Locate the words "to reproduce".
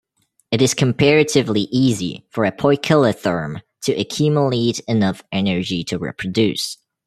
5.83-6.79